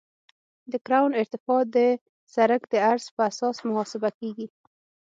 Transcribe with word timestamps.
د 0.71 0.73
کرون 0.85 1.11
ارتفاع 1.21 1.61
د 1.75 1.77
سرک 2.33 2.61
د 2.71 2.75
عرض 2.89 3.05
په 3.15 3.21
اساس 3.29 3.57
محاسبه 3.67 4.09
کیږي 4.19 4.47